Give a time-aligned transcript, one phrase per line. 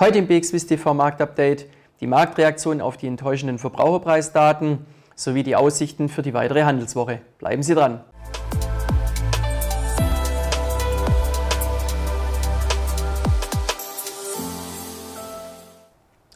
[0.00, 1.66] Heute im BXWIS TV Marktupdate
[2.00, 4.86] die Marktreaktion auf die enttäuschenden Verbraucherpreisdaten
[5.16, 7.20] sowie die Aussichten für die weitere Handelswoche.
[7.38, 8.04] Bleiben Sie dran.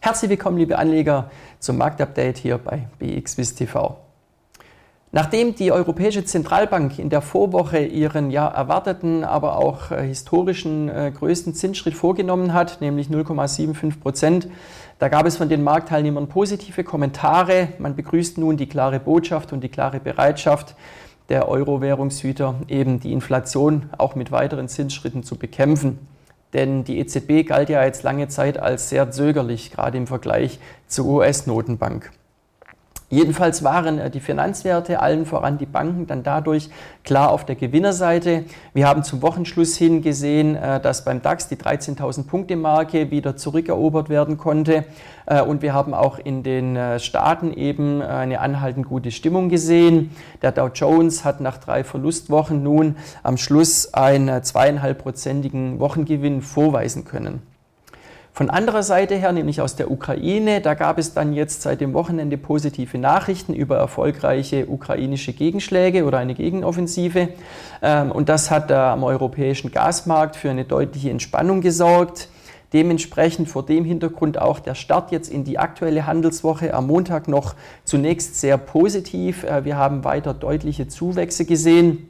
[0.00, 4.09] Herzlich willkommen, liebe Anleger, zum Marktupdate hier bei BXWIS TV.
[5.12, 11.10] Nachdem die Europäische Zentralbank in der Vorwoche ihren ja erwarteten, aber auch äh, historischen äh,
[11.12, 14.48] größten Zinsschritt vorgenommen hat, nämlich 0,75 Prozent,
[15.00, 17.68] da gab es von den Marktteilnehmern positive Kommentare.
[17.78, 20.76] Man begrüßt nun die klare Botschaft und die klare Bereitschaft
[21.28, 25.98] der Euro-Währungshüter, eben die Inflation auch mit weiteren Zinsschritten zu bekämpfen.
[26.52, 31.06] Denn die EZB galt ja jetzt lange Zeit als sehr zögerlich, gerade im Vergleich zur
[31.06, 32.12] US-Notenbank.
[33.12, 36.70] Jedenfalls waren äh, die Finanzwerte, allen voran die Banken, dann dadurch
[37.02, 38.44] klar auf der Gewinnerseite.
[38.72, 43.36] Wir haben zum Wochenschluss hin gesehen, äh, dass beim DAX die 13.000 Punkte Marke wieder
[43.36, 44.84] zurückerobert werden konnte.
[45.26, 50.14] Äh, und wir haben auch in den Staaten eben eine anhaltend gute Stimmung gesehen.
[50.40, 57.49] Der Dow Jones hat nach drei Verlustwochen nun am Schluss einen zweieinhalbprozentigen Wochengewinn vorweisen können.
[58.32, 61.92] Von anderer Seite her, nämlich aus der Ukraine, da gab es dann jetzt seit dem
[61.94, 67.28] Wochenende positive Nachrichten über erfolgreiche ukrainische Gegenschläge oder eine Gegenoffensive.
[67.82, 72.28] Ähm, und das hat am europäischen Gasmarkt für eine deutliche Entspannung gesorgt.
[72.72, 77.56] Dementsprechend vor dem Hintergrund auch der Start jetzt in die aktuelle Handelswoche am Montag noch
[77.84, 79.42] zunächst sehr positiv.
[79.42, 82.09] Äh, wir haben weiter deutliche Zuwächse gesehen.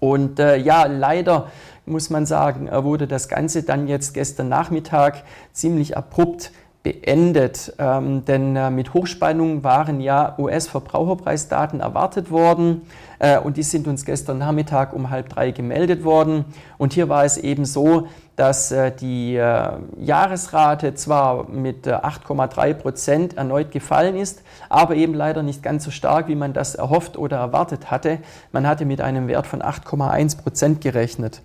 [0.00, 1.50] Und äh, ja, leider
[1.86, 5.22] muss man sagen, wurde das Ganze dann jetzt gestern Nachmittag
[5.52, 6.50] ziemlich abrupt
[6.86, 7.72] beendet.
[7.78, 12.82] Ähm, denn äh, mit Hochspannung waren ja US-Verbraucherpreisdaten erwartet worden
[13.18, 16.44] äh, und die sind uns gestern Nachmittag um halb drei gemeldet worden.
[16.78, 18.06] Und hier war es eben so,
[18.36, 25.14] dass äh, die äh, Jahresrate zwar mit 8,3 äh, Prozent erneut gefallen ist, aber eben
[25.14, 28.18] leider nicht ganz so stark, wie man das erhofft oder erwartet hatte.
[28.52, 31.42] Man hatte mit einem Wert von 8,1 Prozent gerechnet.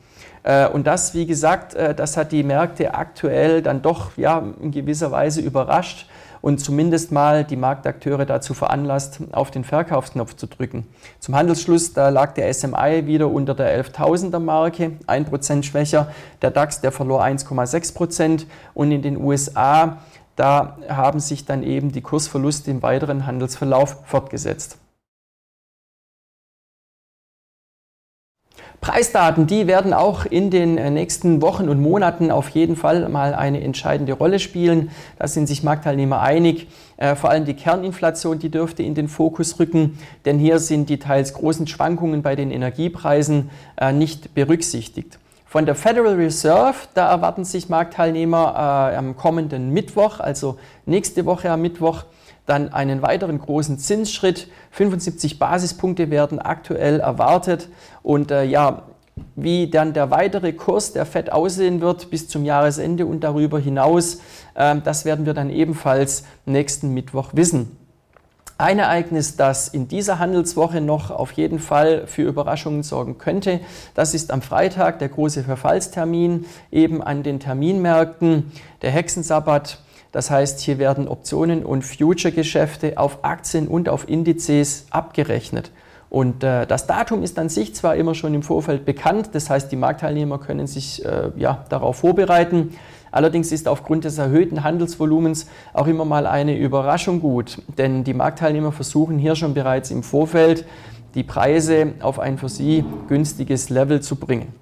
[0.74, 5.40] Und das, wie gesagt, das hat die Märkte aktuell dann doch ja, in gewisser Weise
[5.40, 6.08] überrascht
[6.42, 10.88] und zumindest mal die Marktakteure dazu veranlasst, auf den Verkaufsknopf zu drücken.
[11.20, 16.12] Zum Handelsschluss, da lag der SMI wieder unter der 11.000er Marke, 1% schwächer.
[16.42, 20.00] Der DAX, der verlor 1,6% und in den USA,
[20.36, 24.78] da haben sich dann eben die Kursverluste im weiteren Handelsverlauf fortgesetzt.
[28.82, 33.36] Preisdaten, die werden auch in den äh, nächsten Wochen und Monaten auf jeden Fall mal
[33.36, 34.90] eine entscheidende Rolle spielen.
[35.20, 36.68] Da sind sich Marktteilnehmer einig.
[36.98, 40.98] Äh, vor allem die Kerninflation, die dürfte in den Fokus rücken, denn hier sind die
[40.98, 45.20] teils großen Schwankungen bei den Energiepreisen äh, nicht berücksichtigt.
[45.52, 51.52] Von der Federal Reserve, da erwarten sich Marktteilnehmer äh, am kommenden Mittwoch, also nächste Woche
[51.52, 52.06] am Mittwoch,
[52.46, 54.48] dann einen weiteren großen Zinsschritt.
[54.70, 57.68] 75 Basispunkte werden aktuell erwartet.
[58.02, 58.84] Und äh, ja,
[59.36, 64.22] wie dann der weitere Kurs der FED aussehen wird bis zum Jahresende und darüber hinaus,
[64.56, 67.76] äh, das werden wir dann ebenfalls nächsten Mittwoch wissen.
[68.62, 73.60] Ein Ereignis, das in dieser Handelswoche noch auf jeden Fall für Überraschungen sorgen könnte,
[73.96, 78.52] das ist am Freitag der große Verfallstermin eben an den Terminmärkten,
[78.84, 79.80] der Hexensabbat.
[80.12, 85.72] Das heißt, hier werden Optionen und Future-Geschäfte auf Aktien und auf Indizes abgerechnet.
[86.12, 89.72] Und äh, das Datum ist an sich zwar immer schon im Vorfeld bekannt, das heißt,
[89.72, 92.78] die Marktteilnehmer können sich äh, ja, darauf vorbereiten.
[93.12, 98.72] Allerdings ist aufgrund des erhöhten Handelsvolumens auch immer mal eine Überraschung gut, denn die Marktteilnehmer
[98.72, 100.66] versuchen hier schon bereits im Vorfeld
[101.14, 104.54] die Preise auf ein für sie günstiges Level zu bringen.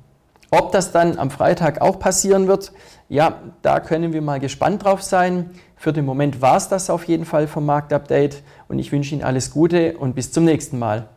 [0.51, 2.71] Ob das dann am Freitag auch passieren wird,
[3.07, 5.51] ja, da können wir mal gespannt drauf sein.
[5.75, 9.23] Für den Moment war es das auf jeden Fall vom Marktupdate und ich wünsche Ihnen
[9.23, 11.07] alles Gute und bis zum nächsten Mal.